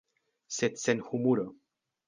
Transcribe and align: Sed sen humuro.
Sed 0.57 0.81
sen 0.85 1.05
humuro. 1.11 1.47